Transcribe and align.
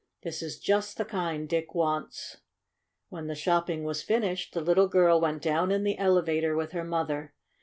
This 0.23 0.41
is 0.41 0.57
just 0.59 0.97
the 0.97 1.05
kind 1.05 1.47
Dick 1.47 1.75
wants." 1.75 2.37
When 3.09 3.27
the 3.27 3.35
shopping 3.35 3.83
was 3.83 4.01
finished 4.01 4.51
the 4.55 4.59
little 4.61 4.87
girl 4.87 5.21
went 5.21 5.43
down 5.43 5.69
in 5.69 5.83
the 5.83 5.99
elevator 5.99 6.55
with 6.55 6.71
her 6.71 6.83
mother. 6.83 7.35